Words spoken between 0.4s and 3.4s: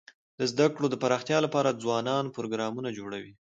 زده کړو د پراختیا لپاره ځوانان پروګرامونه جوړوي.